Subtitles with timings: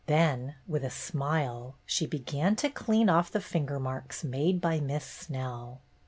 [0.07, 5.05] Then, with a smile, she began to clean off the finger marks made by Miss
[5.05, 5.79] Snell.